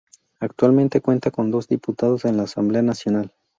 [0.39, 3.31] Actualmente cuenta con dos diputados en la Asamblea nacional.